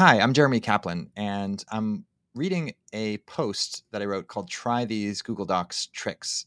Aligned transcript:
Hi, 0.00 0.18
I'm 0.18 0.32
Jeremy 0.32 0.60
Kaplan, 0.60 1.10
and 1.14 1.62
I'm 1.70 2.06
reading 2.34 2.72
a 2.94 3.18
post 3.18 3.84
that 3.90 4.00
I 4.00 4.06
wrote 4.06 4.28
called 4.28 4.48
Try 4.48 4.86
These 4.86 5.20
Google 5.20 5.44
Docs 5.44 5.88
Tricks 5.88 6.46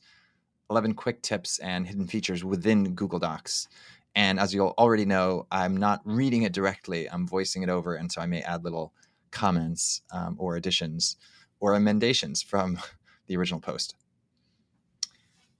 11 0.71 0.95
Quick 0.95 1.21
Tips 1.21 1.59
and 1.59 1.85
Hidden 1.85 2.07
Features 2.07 2.43
Within 2.43 2.95
Google 2.95 3.19
Docs. 3.19 3.67
And 4.15 4.39
as 4.39 4.55
you'll 4.55 4.73
already 4.79 5.05
know, 5.05 5.45
I'm 5.51 5.77
not 5.77 6.01
reading 6.03 6.41
it 6.41 6.51
directly, 6.51 7.07
I'm 7.07 7.27
voicing 7.27 7.61
it 7.61 7.69
over. 7.69 7.93
And 7.93 8.11
so 8.11 8.21
I 8.21 8.25
may 8.25 8.41
add 8.41 8.63
little 8.63 8.91
comments 9.29 10.01
um, 10.11 10.35
or 10.39 10.55
additions 10.55 11.17
or 11.59 11.75
emendations 11.75 12.41
from 12.41 12.79
the 13.27 13.37
original 13.37 13.59
post. 13.59 13.93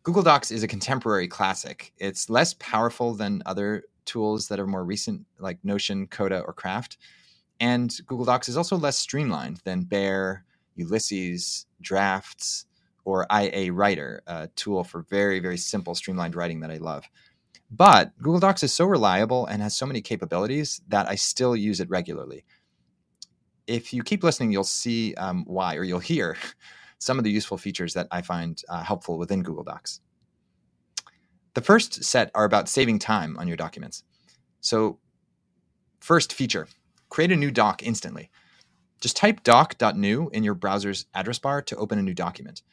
Google 0.02 0.24
Docs 0.24 0.50
is 0.50 0.64
a 0.64 0.68
contemporary 0.68 1.28
classic. 1.28 1.94
It's 2.00 2.28
less 2.28 2.56
powerful 2.56 3.14
than 3.14 3.44
other 3.46 3.84
tools 4.06 4.48
that 4.48 4.60
are 4.60 4.66
more 4.66 4.84
recent, 4.84 5.28
like 5.38 5.64
Notion, 5.64 6.08
Coda, 6.08 6.40
or 6.40 6.54
Craft. 6.54 6.98
And 7.60 7.96
Google 8.08 8.26
Docs 8.26 8.50
is 8.50 8.58
also 8.58 8.76
less 8.76 8.98
streamlined 8.98 9.62
than 9.64 9.84
Bear, 9.84 10.46
Ulysses, 10.76 11.66
Drafts, 11.82 12.66
or 13.06 13.28
IA 13.32 13.72
Writer, 13.72 14.22
a 14.28 14.48
tool 14.56 14.84
for 14.84 15.04
very, 15.10 15.40
very 15.40 15.58
simple, 15.58 15.96
streamlined 15.96 16.36
writing 16.36 16.62
that 16.62 16.72
I 16.72 16.78
love. 16.78 17.06
But 17.70 18.18
Google 18.18 18.40
Docs 18.40 18.64
is 18.64 18.74
so 18.74 18.86
reliable 18.86 19.46
and 19.46 19.62
has 19.62 19.76
so 19.76 19.86
many 19.86 20.02
capabilities 20.02 20.82
that 20.88 21.10
I 21.10 21.16
still 21.16 21.56
use 21.56 21.80
it 21.80 21.90
regularly. 21.90 22.46
If 23.68 23.94
you 23.94 24.04
keep 24.04 24.24
listening, 24.24 24.52
you'll 24.52 24.64
see 24.64 25.14
um, 25.16 25.44
why, 25.48 25.76
or 25.76 25.84
you'll 25.84 26.00
hear 26.00 26.38
some 27.00 27.18
of 27.18 27.24
the 27.24 27.32
useful 27.32 27.58
features 27.58 27.94
that 27.94 28.08
I 28.12 28.22
find 28.22 28.62
uh, 28.70 28.84
helpful 28.84 29.18
within 29.18 29.44
Google 29.44 29.64
Docs. 29.64 30.02
The 31.54 31.62
first 31.62 32.04
set 32.04 32.32
are 32.34 32.46
about 32.46 32.70
saving 32.70 33.00
time 33.00 33.38
on 33.38 33.48
your 33.48 33.58
documents. 33.58 34.04
So, 34.62 35.00
first 36.00 36.34
feature 36.34 36.68
create 37.14 37.32
a 37.32 37.36
new 37.36 37.52
doc 37.52 37.84
instantly. 37.84 38.32
Just 39.00 39.16
type 39.16 39.44
doc.new 39.44 40.30
in 40.34 40.44
your 40.44 40.56
browser's 40.56 41.06
address 41.14 41.38
bar 41.38 41.62
to 41.62 41.76
open 41.76 42.00
a 42.00 42.02
new 42.02 42.16
document. 42.16 42.64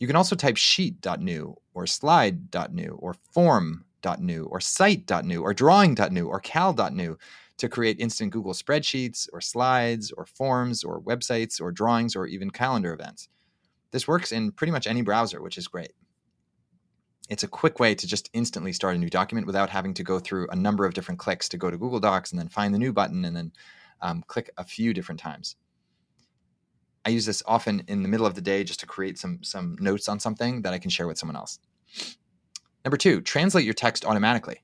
You 0.00 0.06
can 0.06 0.16
also 0.16 0.34
type 0.34 0.56
sheet.new 0.56 1.54
or 1.74 1.86
slide.new 1.86 2.98
or 2.98 3.14
form.new 3.32 4.44
or 4.44 4.60
site.new 4.60 5.42
or 5.42 5.52
drawing.new 5.52 6.26
or 6.26 6.40
cal.new 6.40 7.18
to 7.58 7.68
create 7.68 8.00
instant 8.00 8.32
Google 8.32 8.54
spreadsheets 8.54 9.28
or 9.30 9.42
slides 9.42 10.10
or 10.10 10.24
forms 10.24 10.82
or 10.82 11.02
websites 11.02 11.60
or 11.60 11.70
drawings 11.70 12.16
or 12.16 12.26
even 12.26 12.50
calendar 12.50 12.94
events. 12.94 13.28
This 13.90 14.08
works 14.08 14.32
in 14.32 14.52
pretty 14.52 14.70
much 14.70 14.86
any 14.86 15.02
browser, 15.02 15.42
which 15.42 15.58
is 15.58 15.68
great. 15.68 15.92
It's 17.28 17.42
a 17.42 17.48
quick 17.48 17.78
way 17.78 17.94
to 17.94 18.06
just 18.06 18.30
instantly 18.32 18.72
start 18.72 18.96
a 18.96 18.98
new 18.98 19.10
document 19.10 19.46
without 19.46 19.68
having 19.68 19.92
to 19.94 20.02
go 20.02 20.18
through 20.18 20.48
a 20.48 20.56
number 20.56 20.86
of 20.86 20.94
different 20.94 21.20
clicks 21.20 21.48
to 21.50 21.58
go 21.58 21.70
to 21.70 21.76
Google 21.76 22.00
Docs 22.00 22.30
and 22.30 22.40
then 22.40 22.48
find 22.48 22.72
the 22.72 22.78
new 22.78 22.92
button 22.92 23.24
and 23.26 23.36
then 23.36 23.52
um, 24.02 24.22
click 24.26 24.50
a 24.58 24.64
few 24.64 24.92
different 24.92 25.20
times. 25.20 25.56
I 27.04 27.10
use 27.10 27.26
this 27.26 27.42
often 27.46 27.82
in 27.88 28.02
the 28.02 28.08
middle 28.08 28.26
of 28.26 28.34
the 28.34 28.40
day 28.40 28.62
just 28.62 28.80
to 28.80 28.86
create 28.86 29.18
some 29.18 29.42
some 29.42 29.76
notes 29.80 30.08
on 30.08 30.20
something 30.20 30.62
that 30.62 30.72
I 30.72 30.78
can 30.78 30.90
share 30.90 31.06
with 31.06 31.18
someone 31.18 31.36
else. 31.36 31.58
Number 32.84 32.96
two, 32.96 33.20
translate 33.20 33.64
your 33.64 33.74
text 33.74 34.04
automatically. 34.04 34.62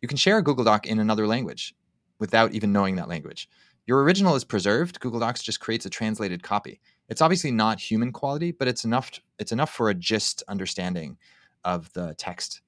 You 0.00 0.08
can 0.08 0.16
share 0.16 0.38
a 0.38 0.42
Google 0.42 0.64
Doc 0.64 0.86
in 0.86 0.98
another 0.98 1.26
language 1.26 1.74
without 2.18 2.52
even 2.52 2.72
knowing 2.72 2.96
that 2.96 3.08
language. 3.08 3.48
Your 3.86 4.02
original 4.02 4.36
is 4.36 4.44
preserved. 4.44 5.00
Google 5.00 5.20
Docs 5.20 5.42
just 5.42 5.60
creates 5.60 5.86
a 5.86 5.90
translated 5.90 6.42
copy. 6.42 6.80
It's 7.08 7.20
obviously 7.20 7.50
not 7.50 7.80
human 7.80 8.12
quality, 8.12 8.52
but 8.52 8.68
it's 8.68 8.84
enough. 8.84 9.10
It's 9.38 9.52
enough 9.52 9.70
for 9.70 9.88
a 9.88 9.94
gist 9.94 10.42
understanding 10.48 11.18
of 11.64 11.92
the 11.92 12.14
text, 12.16 12.60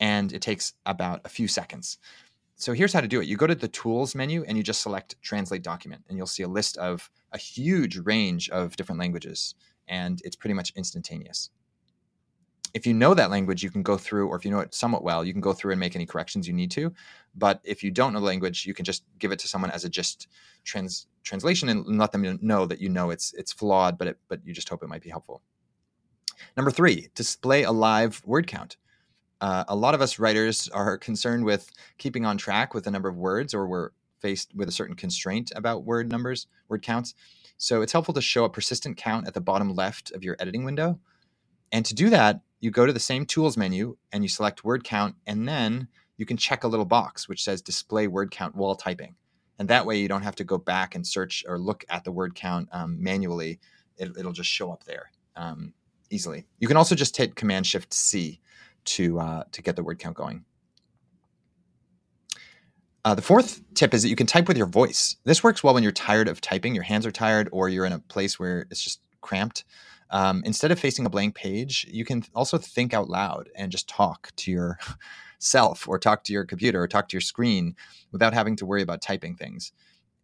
and 0.00 0.32
it 0.32 0.42
takes 0.42 0.74
about 0.86 1.20
a 1.24 1.28
few 1.28 1.48
seconds. 1.48 1.98
So 2.60 2.74
here's 2.74 2.92
how 2.92 3.00
to 3.00 3.08
do 3.08 3.22
it. 3.22 3.26
You 3.26 3.38
go 3.38 3.46
to 3.46 3.54
the 3.54 3.68
tools 3.68 4.14
menu 4.14 4.44
and 4.46 4.54
you 4.54 4.62
just 4.62 4.82
select 4.82 5.16
translate 5.22 5.62
document 5.62 6.04
and 6.08 6.18
you'll 6.18 6.26
see 6.26 6.42
a 6.42 6.48
list 6.48 6.76
of 6.76 7.10
a 7.32 7.38
huge 7.38 7.96
range 7.96 8.50
of 8.50 8.76
different 8.76 8.98
languages 8.98 9.54
and 9.88 10.20
it's 10.26 10.36
pretty 10.36 10.52
much 10.52 10.70
instantaneous. 10.76 11.48
If 12.74 12.86
you 12.86 12.92
know 12.92 13.14
that 13.14 13.30
language, 13.30 13.62
you 13.62 13.70
can 13.70 13.82
go 13.82 13.96
through, 13.96 14.28
or 14.28 14.36
if 14.36 14.44
you 14.44 14.50
know 14.50 14.60
it 14.60 14.74
somewhat 14.74 15.02
well, 15.02 15.24
you 15.24 15.32
can 15.32 15.40
go 15.40 15.54
through 15.54 15.72
and 15.72 15.80
make 15.80 15.96
any 15.96 16.04
corrections 16.04 16.46
you 16.46 16.52
need 16.52 16.70
to. 16.72 16.92
But 17.34 17.60
if 17.64 17.82
you 17.82 17.90
don't 17.90 18.12
know 18.12 18.20
the 18.20 18.26
language, 18.26 18.66
you 18.66 18.74
can 18.74 18.84
just 18.84 19.04
give 19.18 19.32
it 19.32 19.38
to 19.38 19.48
someone 19.48 19.70
as 19.70 19.84
a 19.84 19.88
just 19.88 20.28
trans 20.62 21.06
translation 21.24 21.70
and 21.70 21.98
let 21.98 22.12
them 22.12 22.38
know 22.42 22.66
that 22.66 22.80
you 22.80 22.90
know 22.90 23.08
it's 23.10 23.32
it's 23.32 23.52
flawed, 23.52 23.96
but 23.96 24.06
it, 24.06 24.18
but 24.28 24.40
you 24.44 24.52
just 24.52 24.68
hope 24.68 24.82
it 24.82 24.88
might 24.88 25.02
be 25.02 25.10
helpful. 25.10 25.40
Number 26.56 26.70
three, 26.70 27.08
display 27.14 27.62
a 27.62 27.72
live 27.72 28.22
word 28.26 28.46
count 28.46 28.76
uh, 29.40 29.64
a 29.68 29.76
lot 29.76 29.94
of 29.94 30.00
us 30.02 30.18
writers 30.18 30.68
are 30.68 30.98
concerned 30.98 31.44
with 31.44 31.70
keeping 31.98 32.26
on 32.26 32.36
track 32.36 32.74
with 32.74 32.84
the 32.84 32.90
number 32.90 33.08
of 33.08 33.16
words, 33.16 33.54
or 33.54 33.66
we're 33.66 33.90
faced 34.20 34.54
with 34.54 34.68
a 34.68 34.72
certain 34.72 34.96
constraint 34.96 35.52
about 35.56 35.84
word 35.84 36.10
numbers, 36.10 36.46
word 36.68 36.82
counts. 36.82 37.14
So 37.56 37.82
it's 37.82 37.92
helpful 37.92 38.14
to 38.14 38.22
show 38.22 38.44
a 38.44 38.50
persistent 38.50 38.96
count 38.96 39.26
at 39.26 39.34
the 39.34 39.40
bottom 39.40 39.74
left 39.74 40.12
of 40.12 40.24
your 40.24 40.36
editing 40.38 40.64
window. 40.64 40.98
And 41.72 41.84
to 41.86 41.94
do 41.94 42.10
that, 42.10 42.40
you 42.60 42.70
go 42.70 42.86
to 42.86 42.92
the 42.92 43.00
same 43.00 43.24
tools 43.26 43.56
menu 43.56 43.96
and 44.12 44.22
you 44.22 44.28
select 44.28 44.64
word 44.64 44.84
count, 44.84 45.16
and 45.26 45.48
then 45.48 45.88
you 46.16 46.26
can 46.26 46.36
check 46.36 46.64
a 46.64 46.68
little 46.68 46.84
box 46.84 47.28
which 47.28 47.42
says 47.42 47.62
display 47.62 48.06
word 48.06 48.30
count 48.30 48.54
while 48.54 48.74
typing. 48.74 49.14
And 49.58 49.68
that 49.68 49.86
way 49.86 49.98
you 49.98 50.08
don't 50.08 50.22
have 50.22 50.36
to 50.36 50.44
go 50.44 50.58
back 50.58 50.94
and 50.94 51.06
search 51.06 51.44
or 51.46 51.58
look 51.58 51.84
at 51.88 52.04
the 52.04 52.12
word 52.12 52.34
count 52.34 52.68
um, 52.72 53.02
manually. 53.02 53.60
It, 53.96 54.16
will 54.16 54.32
just 54.32 54.48
show 54.50 54.72
up 54.72 54.84
there 54.84 55.10
um, 55.36 55.74
easily. 56.10 56.46
You 56.58 56.68
can 56.68 56.78
also 56.78 56.94
just 56.94 57.16
hit 57.16 57.36
Command 57.36 57.66
Shift 57.66 57.92
C 57.92 58.40
to 58.84 59.18
uh, 59.20 59.44
to 59.52 59.62
get 59.62 59.76
the 59.76 59.82
word 59.82 59.98
count 59.98 60.16
going. 60.16 60.44
Uh, 63.04 63.14
the 63.14 63.22
fourth 63.22 63.62
tip 63.74 63.94
is 63.94 64.02
that 64.02 64.08
you 64.08 64.16
can 64.16 64.26
type 64.26 64.46
with 64.46 64.58
your 64.58 64.66
voice. 64.66 65.16
This 65.24 65.42
works 65.42 65.64
well 65.64 65.72
when 65.72 65.82
you're 65.82 65.92
tired 65.92 66.28
of 66.28 66.40
typing, 66.40 66.74
your 66.74 66.84
hands 66.84 67.06
are 67.06 67.10
tired, 67.10 67.48
or 67.50 67.68
you're 67.68 67.86
in 67.86 67.94
a 67.94 67.98
place 67.98 68.38
where 68.38 68.66
it's 68.70 68.82
just 68.82 69.00
cramped. 69.22 69.64
Um, 70.10 70.42
instead 70.44 70.70
of 70.70 70.78
facing 70.78 71.06
a 71.06 71.10
blank 71.10 71.34
page, 71.34 71.86
you 71.88 72.04
can 72.04 72.24
also 72.34 72.58
think 72.58 72.92
out 72.92 73.08
loud 73.08 73.48
and 73.54 73.72
just 73.72 73.88
talk 73.88 74.30
to 74.36 74.50
yourself, 74.50 75.88
or 75.88 75.98
talk 75.98 76.24
to 76.24 76.32
your 76.32 76.44
computer, 76.44 76.82
or 76.82 76.88
talk 76.88 77.08
to 77.08 77.14
your 77.14 77.22
screen 77.22 77.74
without 78.12 78.34
having 78.34 78.56
to 78.56 78.66
worry 78.66 78.82
about 78.82 79.00
typing 79.00 79.34
things. 79.34 79.72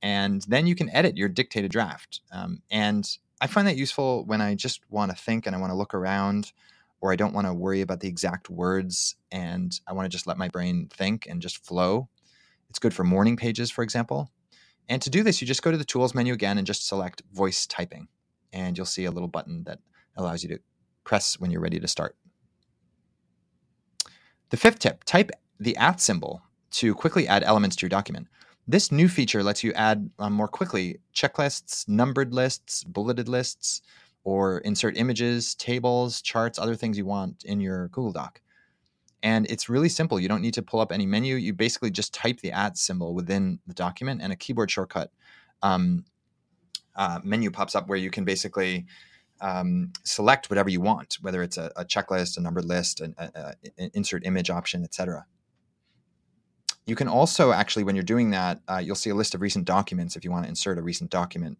And 0.02 0.42
then 0.42 0.66
you 0.66 0.74
can 0.74 0.90
edit 0.90 1.16
your 1.16 1.28
dictated 1.28 1.70
draft. 1.70 2.20
Um, 2.30 2.62
and 2.70 3.08
I 3.40 3.46
find 3.46 3.66
that 3.68 3.76
useful 3.76 4.24
when 4.26 4.40
I 4.40 4.54
just 4.54 4.80
want 4.90 5.10
to 5.10 5.16
think 5.16 5.46
and 5.46 5.56
I 5.56 5.58
want 5.58 5.70
to 5.70 5.76
look 5.76 5.94
around 5.94 6.52
or 7.06 7.12
I 7.12 7.16
don't 7.16 7.32
want 7.32 7.46
to 7.46 7.54
worry 7.54 7.82
about 7.82 8.00
the 8.00 8.08
exact 8.08 8.50
words 8.50 9.14
and 9.30 9.78
I 9.86 9.92
want 9.92 10.06
to 10.06 10.08
just 10.08 10.26
let 10.26 10.38
my 10.38 10.48
brain 10.48 10.88
think 10.92 11.26
and 11.28 11.40
just 11.40 11.64
flow. 11.64 12.08
It's 12.68 12.80
good 12.80 12.92
for 12.92 13.04
morning 13.04 13.36
pages, 13.36 13.70
for 13.70 13.84
example. 13.84 14.32
And 14.88 15.00
to 15.02 15.08
do 15.08 15.22
this, 15.22 15.40
you 15.40 15.46
just 15.46 15.62
go 15.62 15.70
to 15.70 15.76
the 15.76 15.84
tools 15.84 16.16
menu 16.16 16.32
again 16.32 16.58
and 16.58 16.66
just 16.66 16.88
select 16.88 17.22
voice 17.32 17.64
typing. 17.64 18.08
And 18.52 18.76
you'll 18.76 18.86
see 18.86 19.04
a 19.04 19.12
little 19.12 19.28
button 19.28 19.62
that 19.66 19.78
allows 20.16 20.42
you 20.42 20.48
to 20.48 20.58
press 21.04 21.38
when 21.38 21.52
you're 21.52 21.60
ready 21.60 21.78
to 21.78 21.86
start. 21.86 22.16
The 24.50 24.56
fifth 24.56 24.80
tip 24.80 25.04
type 25.04 25.30
the 25.60 25.76
at 25.76 26.00
symbol 26.00 26.42
to 26.72 26.92
quickly 26.92 27.28
add 27.28 27.44
elements 27.44 27.76
to 27.76 27.82
your 27.82 27.90
document. 27.90 28.26
This 28.66 28.90
new 28.90 29.08
feature 29.08 29.44
lets 29.44 29.62
you 29.62 29.72
add 29.74 30.10
um, 30.18 30.32
more 30.32 30.48
quickly 30.48 30.98
checklists, 31.14 31.88
numbered 31.88 32.34
lists, 32.34 32.82
bulleted 32.82 33.28
lists, 33.28 33.80
or 34.26 34.58
insert 34.58 34.96
images, 34.96 35.54
tables, 35.54 36.20
charts, 36.20 36.58
other 36.58 36.74
things 36.74 36.98
you 36.98 37.06
want 37.06 37.44
in 37.44 37.60
your 37.60 37.86
Google 37.88 38.10
Doc. 38.10 38.40
And 39.22 39.46
it's 39.48 39.68
really 39.68 39.88
simple. 39.88 40.18
You 40.18 40.26
don't 40.26 40.42
need 40.42 40.54
to 40.54 40.62
pull 40.62 40.80
up 40.80 40.90
any 40.90 41.06
menu. 41.06 41.36
You 41.36 41.54
basically 41.54 41.92
just 41.92 42.12
type 42.12 42.40
the 42.40 42.50
at 42.50 42.76
symbol 42.76 43.14
within 43.14 43.60
the 43.68 43.72
document, 43.72 44.20
and 44.20 44.32
a 44.32 44.36
keyboard 44.36 44.68
shortcut 44.68 45.12
um, 45.62 46.04
uh, 46.96 47.20
menu 47.22 47.52
pops 47.52 47.76
up 47.76 47.86
where 47.86 47.96
you 47.96 48.10
can 48.10 48.24
basically 48.24 48.86
um, 49.40 49.92
select 50.02 50.50
whatever 50.50 50.70
you 50.70 50.80
want, 50.80 51.18
whether 51.20 51.40
it's 51.40 51.56
a, 51.56 51.70
a 51.76 51.84
checklist, 51.84 52.36
a 52.36 52.40
numbered 52.40 52.64
list, 52.64 53.00
an, 53.00 53.14
a, 53.18 53.54
an 53.78 53.92
insert 53.94 54.26
image 54.26 54.50
option, 54.50 54.82
etc. 54.82 55.24
You 56.84 56.96
can 56.96 57.06
also 57.06 57.52
actually, 57.52 57.84
when 57.84 57.94
you're 57.94 58.02
doing 58.02 58.30
that, 58.30 58.60
uh, 58.66 58.78
you'll 58.78 58.96
see 58.96 59.10
a 59.10 59.14
list 59.14 59.36
of 59.36 59.40
recent 59.40 59.66
documents 59.66 60.16
if 60.16 60.24
you 60.24 60.32
want 60.32 60.46
to 60.46 60.48
insert 60.48 60.78
a 60.78 60.82
recent 60.82 61.10
document 61.10 61.58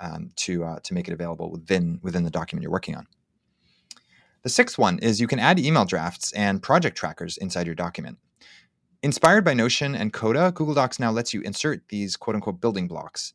um, 0.00 0.30
to 0.36 0.64
uh, 0.64 0.78
to 0.80 0.94
make 0.94 1.08
it 1.08 1.12
available 1.12 1.50
within 1.50 1.98
within 2.02 2.24
the 2.24 2.30
document 2.30 2.62
you're 2.62 2.72
working 2.72 2.96
on. 2.96 3.06
The 4.42 4.50
sixth 4.50 4.78
one 4.78 4.98
is 5.00 5.20
you 5.20 5.26
can 5.26 5.40
add 5.40 5.58
email 5.58 5.84
drafts 5.84 6.32
and 6.32 6.62
project 6.62 6.96
trackers 6.96 7.36
inside 7.36 7.66
your 7.66 7.74
document. 7.74 8.18
Inspired 9.02 9.44
by 9.44 9.54
Notion 9.54 9.94
and 9.94 10.12
Coda, 10.12 10.52
Google 10.54 10.74
Docs 10.74 10.98
now 10.98 11.10
lets 11.10 11.34
you 11.34 11.40
insert 11.42 11.88
these 11.88 12.16
quote 12.16 12.36
unquote 12.36 12.60
building 12.60 12.88
blocks. 12.88 13.34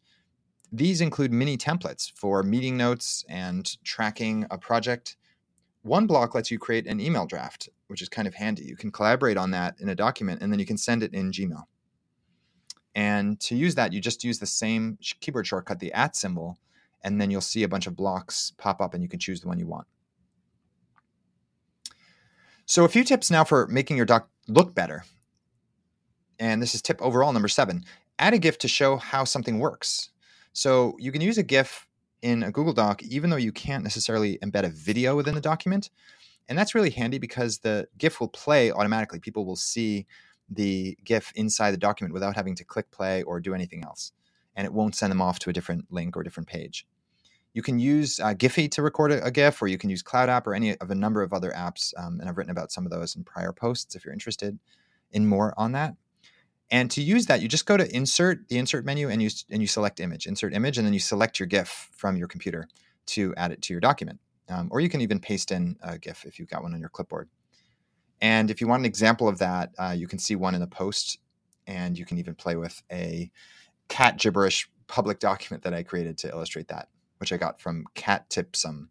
These 0.72 1.02
include 1.02 1.34
mini 1.34 1.58
templates 1.58 2.12
for 2.16 2.44
meeting 2.44 2.78
notes 2.78 3.26
and 3.28 3.70
tracking 3.84 4.46
a 4.50 4.58
project. 4.58 5.18
One 5.82 6.08
block 6.08 6.34
lets 6.34 6.50
you 6.50 6.58
create 6.60 6.88
an 6.88 7.02
email 7.02 7.26
draft, 7.26 7.68
which 7.88 8.02
is 8.02 8.08
kind 8.08 8.28
of 8.28 8.34
handy. 8.34 8.64
You 8.64 8.78
can 8.78 8.92
collaborate 8.92 9.38
on 9.38 9.52
that 9.52 9.76
in 9.80 9.90
a 9.90 9.96
document 9.96 10.42
and 10.42 10.52
then 10.52 10.60
you 10.60 10.66
can 10.66 10.78
send 10.78 11.04
it 11.04 11.14
in 11.14 11.32
Gmail. 11.32 11.64
And 12.96 13.40
to 13.42 13.56
use 13.56 13.76
that, 13.76 13.94
you 13.94 14.02
just 14.02 14.24
use 14.24 14.40
the 14.40 14.46
same 14.46 14.98
keyboard 15.22 15.48
shortcut, 15.48 15.80
the 15.80 15.94
at 15.94 16.16
symbol, 16.16 16.58
and 17.04 17.22
then 17.22 17.32
you'll 17.32 17.42
see 17.42 17.64
a 17.64 17.70
bunch 17.70 17.88
of 17.88 17.96
blocks 17.96 18.52
pop 18.58 18.82
up 18.82 18.94
and 18.94 19.02
you 19.02 19.10
can 19.10 19.20
choose 19.20 19.42
the 19.42 19.48
one 19.48 19.60
you 19.60 19.68
want. 19.68 19.88
So, 22.66 22.86
a 22.86 22.90
few 22.90 23.04
tips 23.04 23.32
now 23.32 23.44
for 23.44 23.68
making 23.68 23.98
your 23.98 24.06
doc 24.06 24.30
look 24.48 24.76
better. 24.76 25.04
And 26.40 26.62
this 26.62 26.74
is 26.74 26.82
tip 26.82 27.02
overall 27.02 27.34
number 27.34 27.48
seven 27.48 27.84
add 28.22 28.34
a 28.34 28.38
GIF 28.38 28.58
to 28.60 28.68
show 28.68 28.98
how 28.98 29.24
something 29.24 29.60
works. 29.60 30.12
So 30.54 30.96
you 31.00 31.12
can 31.12 31.22
use 31.22 31.38
a 31.38 31.44
GIF 31.44 31.88
in 32.22 32.44
a 32.44 32.52
Google 32.52 32.74
Doc, 32.74 33.02
even 33.04 33.30
though 33.30 33.38
you 33.38 33.52
can't 33.52 33.84
necessarily 33.84 34.38
embed 34.44 34.64
a 34.64 34.70
video 34.70 35.16
within 35.16 35.34
the 35.34 35.42
document. 35.42 35.90
And 36.48 36.58
that's 36.58 36.76
really 36.76 36.92
handy 36.92 37.18
because 37.18 37.60
the 37.60 37.88
GIF 37.98 38.20
will 38.20 38.28
play 38.28 38.72
automatically. 38.72 39.20
People 39.20 39.46
will 39.46 39.56
see 39.56 40.06
the 40.52 40.98
GIF 41.06 41.32
inside 41.36 41.72
the 41.72 41.78
document 41.78 42.14
without 42.14 42.36
having 42.36 42.56
to 42.56 42.66
click 42.66 42.92
play 42.92 43.24
or 43.24 43.40
do 43.40 43.56
anything 43.56 43.84
else. 43.84 44.12
And 44.56 44.66
it 44.66 44.74
won't 44.74 44.96
send 44.96 45.10
them 45.10 45.22
off 45.22 45.40
to 45.40 45.50
a 45.50 45.54
different 45.54 45.86
link 45.90 46.18
or 46.18 46.24
different 46.24 46.50
page. 46.50 46.86
You 47.54 47.62
can 47.62 47.80
use 47.80 48.20
uh, 48.20 48.34
Giphy 48.34 48.70
to 48.72 48.82
record 48.82 49.12
a, 49.12 49.26
a, 49.26 49.32
GIF, 49.32 49.62
or 49.62 49.68
you 49.68 49.78
can 49.78 49.90
use 49.90 50.04
CloudApp 50.04 50.48
or 50.48 50.54
any 50.54 50.78
of 50.78 50.92
a 50.92 50.96
number 50.96 51.22
of 51.22 51.34
other 51.34 51.52
apps. 51.52 51.94
Um, 51.98 52.20
and 52.20 52.30
I've 52.30 52.38
written 52.38 52.52
about 52.52 52.72
some 52.72 52.86
of 52.86 52.92
those 52.92 53.16
in 53.16 53.24
prior 53.24 53.52
posts 53.52 53.96
if 53.96 54.06
you're 54.06 54.14
interested 54.14 54.60
in 55.12 55.26
more 55.26 55.54
on 55.58 55.72
that. 55.74 55.96
And 56.70 56.90
to 56.92 57.02
use 57.02 57.26
that, 57.26 57.42
you 57.42 57.50
just 57.50 57.66
go 57.66 57.76
to 57.76 57.96
insert 57.96 58.48
the 58.48 58.58
insert 58.58 58.86
menu 58.86 59.10
and 59.10 59.22
you 59.22 59.30
and 59.50 59.62
you 59.62 59.68
select 59.68 60.00
image, 60.00 60.26
insert 60.26 60.54
image, 60.54 60.78
and 60.78 60.88
then 60.88 60.94
you 60.94 61.02
select 61.02 61.40
your 61.40 61.48
GIF 61.48 61.90
from 61.92 62.16
your 62.16 62.30
computer 62.30 62.68
to 63.08 63.34
add 63.36 63.52
it 63.52 63.62
to 63.64 63.74
your 63.74 63.82
document. 63.82 64.20
Um, 64.48 64.70
or 64.72 64.80
you 64.80 64.88
can 64.88 65.02
even 65.02 65.20
paste 65.20 65.52
in 65.52 65.76
a 65.82 65.98
GIF 65.98 66.26
if 66.26 66.40
you've 66.40 66.50
got 66.50 66.64
one 66.64 66.74
on 66.74 66.80
your 66.80 66.90
clipboard. 66.90 67.30
And 68.22 68.52
if 68.52 68.62
you 68.62 68.68
want 68.68 68.82
an 68.82 68.86
example 68.86 69.28
of 69.28 69.40
that, 69.40 69.72
uh, 69.80 69.96
you 69.98 70.08
can 70.08 70.20
see 70.20 70.36
one 70.36 70.54
in 70.54 70.62
the 70.62 70.68
post, 70.68 71.20
and 71.68 71.98
you 71.98 72.06
can 72.06 72.18
even 72.18 72.36
play 72.36 72.56
with 72.56 72.82
a 72.92 73.32
cat 73.90 74.18
gibberish 74.18 74.70
public 74.88 75.20
document 75.20 75.64
that 75.64 75.74
I 75.74 75.84
created 75.84 76.18
to 76.20 76.30
illustrate 76.30 76.68
that, 76.68 76.90
which 77.18 77.34
I 77.34 77.38
got 77.38 77.60
from 77.60 77.86
Cat 77.96 78.30
Ipsum. 78.30 78.90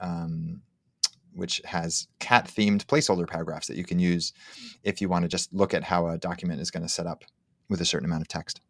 Um, 0.00 0.62
which 1.34 1.60
has 1.64 2.08
cat 2.18 2.46
themed 2.46 2.84
placeholder 2.84 3.26
paragraphs 3.26 3.66
that 3.66 3.76
you 3.76 3.84
can 3.84 3.98
use 3.98 4.32
if 4.82 5.00
you 5.00 5.08
want 5.08 5.22
to 5.22 5.28
just 5.28 5.52
look 5.52 5.74
at 5.74 5.84
how 5.84 6.06
a 6.06 6.18
document 6.18 6.60
is 6.60 6.70
going 6.70 6.82
to 6.82 6.88
set 6.88 7.06
up 7.06 7.24
with 7.68 7.80
a 7.80 7.84
certain 7.84 8.06
amount 8.06 8.22
of 8.22 8.28
text. 8.28 8.60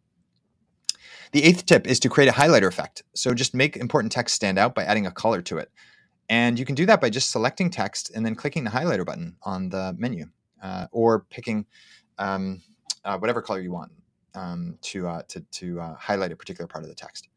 The 1.32 1.44
eighth 1.44 1.66
tip 1.66 1.86
is 1.86 1.98
to 2.00 2.08
create 2.08 2.28
a 2.28 2.32
highlighter 2.32 2.68
effect. 2.68 3.02
So 3.14 3.34
just 3.34 3.54
make 3.54 3.76
important 3.76 4.12
text 4.12 4.34
stand 4.34 4.58
out 4.58 4.74
by 4.74 4.84
adding 4.84 5.06
a 5.06 5.10
color 5.10 5.42
to 5.42 5.58
it. 5.58 5.70
And 6.28 6.58
you 6.58 6.64
can 6.64 6.74
do 6.74 6.86
that 6.86 7.00
by 7.00 7.10
just 7.10 7.30
selecting 7.30 7.70
text 7.70 8.10
and 8.14 8.24
then 8.24 8.34
clicking 8.34 8.64
the 8.64 8.70
highlighter 8.70 9.04
button 9.04 9.36
on 9.42 9.68
the 9.68 9.94
menu 9.98 10.26
uh, 10.62 10.86
or 10.92 11.26
picking 11.30 11.66
um, 12.18 12.62
uh, 13.04 13.18
whatever 13.18 13.42
color 13.42 13.60
you 13.60 13.72
want 13.72 13.92
um, 14.34 14.78
to, 14.82 15.06
uh, 15.08 15.22
to, 15.28 15.40
to 15.40 15.80
uh, 15.80 15.94
highlight 15.96 16.32
a 16.32 16.36
particular 16.36 16.66
part 16.66 16.84
of 16.84 16.88
the 16.88 16.94
text. 16.94 17.28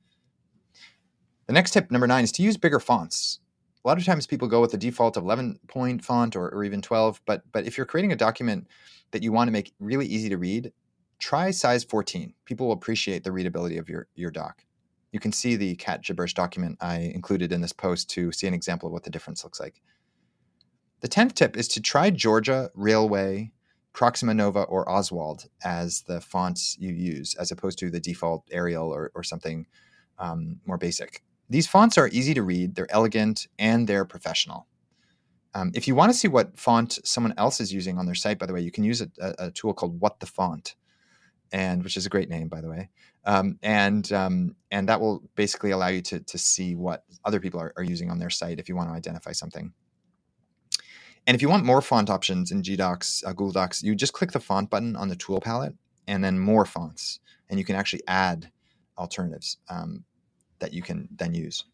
The 1.47 1.53
next 1.53 1.71
tip, 1.71 1.91
number 1.91 2.07
nine, 2.07 2.23
is 2.23 2.31
to 2.33 2.43
use 2.43 2.57
bigger 2.57 2.79
fonts. 2.79 3.39
A 3.83 3.87
lot 3.87 3.99
of 3.99 4.05
times 4.05 4.25
people 4.25 4.47
go 4.47 4.61
with 4.61 4.71
the 4.71 4.77
default 4.77 5.15
of 5.15 5.23
11 5.23 5.59
point 5.67 6.03
font 6.03 6.35
or, 6.35 6.49
or 6.49 6.63
even 6.63 6.81
12 6.81 7.21
but 7.27 7.43
but 7.51 7.67
if 7.67 7.77
you're 7.77 7.85
creating 7.85 8.11
a 8.11 8.15
document 8.15 8.67
that 9.11 9.21
you 9.21 9.31
want 9.31 9.47
to 9.47 9.51
make 9.51 9.73
really 9.79 10.07
easy 10.07 10.27
to 10.27 10.37
read 10.37 10.73
try 11.19 11.51
size 11.51 11.83
14 11.83 12.33
people 12.45 12.65
will 12.65 12.73
appreciate 12.73 13.23
the 13.23 13.31
readability 13.31 13.77
of 13.77 13.87
your 13.87 14.07
your 14.15 14.31
doc 14.31 14.63
you 15.15 15.19
can 15.21 15.31
see 15.31 15.55
the 15.55 15.77
cat 15.77 16.03
gibberish 16.03 16.33
document 16.33 16.77
i 16.81 16.97
included 16.97 17.53
in 17.53 17.61
this 17.61 17.71
post 17.71 18.09
to 18.09 18.33
see 18.33 18.47
an 18.47 18.53
example 18.53 18.87
of 18.87 18.93
what 18.93 19.03
the 19.03 19.09
difference 19.09 19.45
looks 19.45 19.61
like. 19.61 19.81
The 20.99 21.07
10th 21.07 21.35
tip 21.35 21.55
is 21.55 21.69
to 21.69 21.81
try 21.81 22.09
georgia 22.09 22.69
Raleway 22.77 23.51
proxima 23.93 24.33
nova 24.33 24.63
or 24.63 24.89
oswald 24.89 25.45
as 25.63 26.01
the 26.01 26.19
fonts 26.19 26.75
you 26.77 26.91
use 26.91 27.33
as 27.35 27.49
opposed 27.49 27.79
to 27.79 27.89
the 27.89 28.01
default 28.01 28.43
arial 28.51 28.93
or, 28.93 29.09
or 29.15 29.23
something 29.23 29.65
um, 30.19 30.59
more 30.65 30.77
basic. 30.77 31.23
These 31.49 31.67
fonts 31.67 31.97
are 31.97 32.09
easy 32.09 32.33
to 32.33 32.43
read, 32.43 32.75
they're 32.75 32.91
elegant, 32.91 33.47
and 33.57 33.87
they're 33.87 34.05
professional. 34.05 34.67
Um, 35.53 35.71
if 35.73 35.87
you 35.87 35.95
want 35.95 36.11
to 36.11 36.17
see 36.17 36.27
what 36.27 36.59
font 36.59 36.99
someone 37.05 37.33
else 37.37 37.61
is 37.61 37.71
using 37.71 37.97
on 37.97 38.05
their 38.05 38.15
site, 38.15 38.39
by 38.39 38.47
the 38.47 38.53
way, 38.53 38.59
you 38.59 38.71
can 38.71 38.83
use 38.83 38.99
a, 39.01 39.09
a 39.39 39.51
tool 39.51 39.73
called 39.73 40.01
What 40.01 40.19
the 40.19 40.25
Font, 40.25 40.75
and 41.51 41.83
which 41.83 41.97
is 41.97 42.05
a 42.05 42.09
great 42.09 42.29
name, 42.29 42.47
by 42.47 42.61
the 42.61 42.69
way. 42.69 42.89
Um, 43.25 43.57
and 43.63 44.11
um, 44.11 44.55
and 44.71 44.87
that 44.89 44.99
will 44.99 45.23
basically 45.35 45.71
allow 45.71 45.87
you 45.87 46.01
to 46.03 46.19
to 46.19 46.37
see 46.37 46.75
what 46.75 47.03
other 47.23 47.39
people 47.39 47.59
are, 47.59 47.73
are 47.77 47.83
using 47.83 48.09
on 48.09 48.19
their 48.19 48.29
site 48.29 48.59
if 48.59 48.69
you 48.69 48.75
want 48.75 48.89
to 48.89 48.95
identify 48.95 49.31
something. 49.31 49.73
And 51.27 51.33
if 51.33 51.41
you 51.41 51.49
want 51.49 51.65
more 51.65 51.81
font 51.81 52.09
options 52.09 52.51
in 52.51 52.61
GDocs, 52.61 53.25
uh, 53.25 53.31
Google 53.31 53.51
Docs, 53.51 53.81
you 53.81 53.95
just 53.95 54.13
click 54.13 54.31
the 54.31 54.39
font 54.39 54.69
button 54.69 54.95
on 54.95 55.09
the 55.09 55.15
tool 55.15 55.41
palette, 55.41 55.73
and 56.07 56.23
then 56.23 56.37
more 56.37 56.65
fonts, 56.65 57.19
and 57.49 57.57
you 57.57 57.65
can 57.65 57.75
actually 57.75 58.03
add 58.07 58.51
alternatives. 58.97 59.57
Um, 59.69 60.05
that 60.59 60.73
you 60.73 60.81
can 60.81 61.07
then 61.15 61.33
use. 61.33 61.65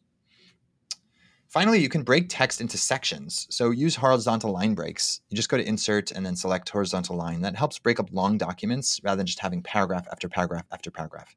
Finally, 1.51 1.81
you 1.81 1.89
can 1.89 2.01
break 2.01 2.27
text 2.30 2.62
into 2.62 2.77
sections. 2.77 3.45
So 3.50 3.71
use 3.71 3.94
horizontal 3.98 4.53
line 4.53 4.74
breaks. 4.74 5.19
You 5.30 5.36
just 5.36 5.50
go 5.50 5.57
to 5.57 5.68
insert 5.68 6.09
and 6.09 6.25
then 6.25 6.33
select 6.33 6.69
horizontal 6.69 7.18
line. 7.18 7.42
That 7.42 7.57
helps 7.57 7.77
break 7.77 8.00
up 8.00 8.07
long 8.13 8.38
documents 8.38 9.01
rather 9.03 9.18
than 9.18 9.25
just 9.25 9.42
having 9.42 9.62
paragraph 9.62 10.07
after 10.09 10.30
paragraph 10.30 10.65
after 10.71 10.89
paragraph. 10.89 11.36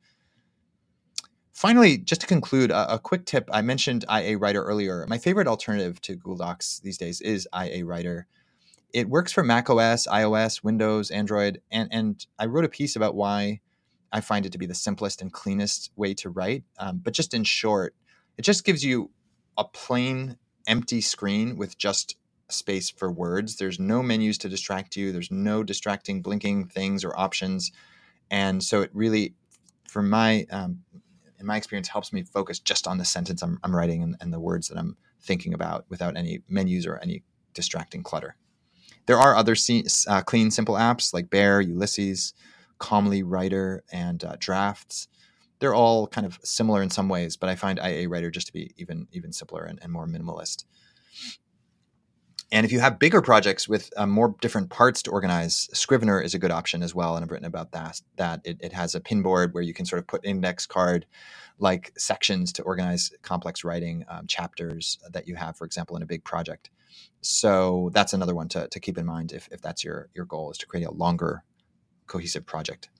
Finally, 1.51 1.99
just 1.99 2.21
to 2.21 2.29
conclude, 2.29 2.71
a, 2.71 2.95
a 2.95 2.99
quick 3.01 3.27
tip. 3.27 3.51
I 3.53 3.61
mentioned 3.63 4.05
IA 4.09 4.39
Writer 4.39 4.63
earlier. 4.63 5.05
My 5.09 5.19
favorite 5.19 5.49
alternative 5.49 6.01
to 6.03 6.15
Google 6.15 6.37
Docs 6.37 6.79
these 6.85 6.97
days 6.97 7.21
is 7.21 7.49
IA 7.53 7.85
Writer. 7.85 8.29
It 8.93 9.09
works 9.09 9.33
for 9.33 9.43
Mac 9.43 9.69
OS, 9.69 10.07
iOS, 10.07 10.63
Windows, 10.63 11.11
Android, 11.11 11.61
and, 11.73 11.89
and 11.91 12.25
I 12.39 12.47
wrote 12.47 12.65
a 12.65 12.69
piece 12.69 12.95
about 12.95 13.17
why 13.17 13.63
I 14.13 14.21
find 14.21 14.47
it 14.47 14.53
to 14.53 14.59
be 14.59 14.67
the 14.67 14.77
simplest 14.77 15.21
and 15.21 15.33
cleanest 15.33 15.91
way 15.97 16.15
to 16.15 16.31
write. 16.31 16.63
Um, 16.79 17.01
but 17.03 17.15
just 17.15 17.35
in 17.35 17.43
short, 17.43 17.97
it 18.39 18.43
just 18.43 18.65
gives 18.65 18.85
you 18.85 19.11
a 19.57 19.65
plain 19.65 20.37
empty 20.67 21.01
screen 21.01 21.57
with 21.57 21.79
just 21.79 22.17
space 22.49 22.91
for 22.91 23.11
words. 23.11 23.57
There's 23.57 23.79
no 23.79 24.03
menus 24.03 24.39
to 24.39 24.49
distract 24.49 24.97
you. 24.97 25.13
There's 25.13 25.31
no 25.31 25.63
distracting 25.63 26.23
blinking 26.23 26.67
things 26.67 27.05
or 27.05 27.19
options, 27.19 27.73
and 28.31 28.63
so 28.63 28.83
it 28.83 28.91
really, 28.93 29.35
for 29.89 30.03
my 30.03 30.47
um, 30.51 30.85
in 31.39 31.47
my 31.47 31.57
experience, 31.57 31.89
helps 31.89 32.13
me 32.13 32.23
focus 32.23 32.59
just 32.59 32.87
on 32.87 32.99
the 32.99 33.05
sentence 33.05 33.43
I'm, 33.43 33.59
I'm 33.63 33.75
writing 33.75 34.03
and, 34.03 34.17
and, 34.21 34.33
the 34.33 34.41
words 34.41 34.69
that 34.69 34.79
I'm 34.79 34.97
thinking 35.21 35.53
about 35.53 35.85
without 35.91 36.17
any 36.17 36.41
menus 36.49 36.87
or 36.87 36.99
any 36.99 37.23
distracting 37.53 38.03
clutter. 38.03 38.37
There 39.07 39.19
are 39.19 39.37
other 39.37 39.55
uh, 40.09 40.23
clean, 40.23 40.51
simple 40.51 40.77
apps 40.77 41.13
like 41.13 41.29
Bear, 41.29 41.61
Ulysses, 41.61 42.33
Calmly 42.79 43.23
Writer 43.23 43.85
and 43.93 44.25
uh, 44.25 44.37
Drafts. 44.39 45.09
They're 45.65 45.75
all 45.75 46.07
kind 46.07 46.27
of 46.27 46.39
similar 46.45 46.83
in 46.83 46.91
some 46.91 47.09
ways, 47.09 47.39
but 47.39 47.49
I 47.49 47.55
find 47.55 47.81
IA 47.83 48.07
Writer 48.07 48.31
just 48.31 48.49
to 48.49 48.53
be 48.53 48.75
even 48.77 49.09
even 49.13 49.33
simpler 49.33 49.65
and, 49.65 49.79
and 49.81 49.91
more 49.91 50.07
minimalist. 50.07 50.67
And 52.53 52.67
if 52.67 52.71
you 52.71 52.81
have 52.81 52.99
bigger 52.99 53.23
projects 53.23 53.67
with 53.67 53.91
uh, 53.97 54.05
more 54.05 54.37
different 54.43 54.69
parts 54.69 55.01
to 55.05 55.11
organize, 55.11 55.71
Scrivener 55.73 56.21
is 56.21 56.35
a 56.35 56.39
good 56.39 56.51
option 56.51 56.83
as 56.83 56.95
well. 56.95 57.17
And 57.17 57.25
I've 57.25 57.31
written 57.31 57.47
about 57.47 57.73
that. 57.73 58.03
That 58.17 58.43
it, 58.45 58.59
it 58.61 58.75
has 58.75 58.95
a 58.95 59.01
pinboard 59.01 59.55
where 59.55 59.63
you 59.63 59.73
can 59.73 59.87
sort 59.87 60.01
of 60.01 60.07
put 60.07 60.23
index 60.23 60.67
card 60.67 61.07
like 61.59 61.95
sections 61.97 62.53
to 62.53 62.63
organize 62.65 63.11
complex 63.23 63.65
writing 63.65 64.05
um, 64.09 64.27
chapters 64.27 64.99
that 65.13 65.27
you 65.27 65.35
have, 65.37 65.57
for 65.57 65.65
example, 65.65 65.97
in 65.97 66.03
a 66.03 66.07
big 66.07 66.25
project. 66.25 66.69
So 67.23 67.89
that's 67.95 68.13
another 68.13 68.35
one 68.35 68.49
to, 68.49 68.69
to 68.69 68.81
keep 68.81 68.99
in 68.99 69.07
mind 69.07 69.33
if, 69.33 69.49
if 69.51 69.63
that's 69.63 69.83
your, 69.83 70.11
your 70.13 70.27
goal 70.27 70.51
is 70.51 70.59
to 70.59 70.67
create 70.67 70.85
a 70.85 70.91
longer 70.91 71.43
cohesive 72.07 72.45
project. 72.45 72.91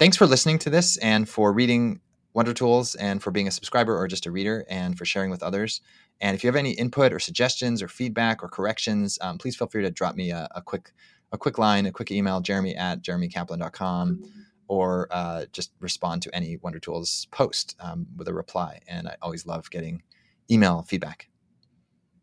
Thanks 0.00 0.16
for 0.16 0.26
listening 0.26 0.58
to 0.60 0.70
this 0.70 0.96
and 0.96 1.28
for 1.28 1.52
reading 1.52 2.00
Wonder 2.32 2.54
Tools 2.54 2.94
and 2.94 3.22
for 3.22 3.30
being 3.30 3.46
a 3.46 3.50
subscriber 3.50 3.94
or 3.94 4.08
just 4.08 4.24
a 4.24 4.30
reader 4.30 4.64
and 4.70 4.96
for 4.96 5.04
sharing 5.04 5.30
with 5.30 5.42
others. 5.42 5.82
And 6.22 6.34
if 6.34 6.42
you 6.42 6.48
have 6.48 6.56
any 6.56 6.70
input 6.70 7.12
or 7.12 7.18
suggestions 7.18 7.82
or 7.82 7.88
feedback 7.88 8.42
or 8.42 8.48
corrections, 8.48 9.18
um, 9.20 9.36
please 9.36 9.56
feel 9.56 9.68
free 9.68 9.82
to 9.82 9.90
drop 9.90 10.14
me 10.14 10.30
a, 10.30 10.48
a, 10.54 10.62
quick 10.62 10.94
a 11.32 11.36
quick 11.36 11.58
line, 11.58 11.84
a 11.84 11.92
quick 11.92 12.10
email, 12.10 12.40
jeremy 12.40 12.74
at 12.74 13.02
jeremykaplan.com, 13.02 14.24
or 14.68 15.06
uh, 15.10 15.44
just 15.52 15.72
respond 15.80 16.22
to 16.22 16.34
any 16.34 16.56
Wonder 16.62 16.78
Tools 16.78 17.28
post 17.30 17.76
um, 17.78 18.06
with 18.16 18.26
a 18.26 18.32
reply. 18.32 18.80
And 18.88 19.06
I 19.06 19.16
always 19.20 19.44
love 19.44 19.68
getting 19.70 20.02
email 20.50 20.80
feedback. 20.80 21.28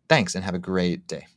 Thanks 0.09 0.33
and 0.33 0.43
have 0.43 0.55
a 0.55 0.59
great 0.59 1.05
day. 1.05 1.27